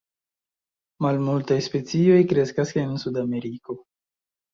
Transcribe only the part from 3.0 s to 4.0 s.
Sudameriko.